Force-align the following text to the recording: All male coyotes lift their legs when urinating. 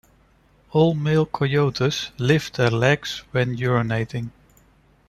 All 0.71 0.95
male 0.95 1.27
coyotes 1.27 2.09
lift 2.17 2.55
their 2.57 2.71
legs 2.71 3.19
when 3.33 3.55
urinating. 3.55 4.31